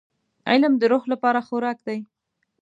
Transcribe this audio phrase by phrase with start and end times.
[0.49, 1.99] •علم د روح لپاره خوراک دی.